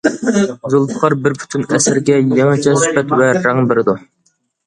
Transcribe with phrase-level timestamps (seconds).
[0.75, 3.95] زۇلپىقار بىر پۈتۈن ئەسەرگە يېڭىچە سۈپەت ۋە رەڭ بېرىدۇ.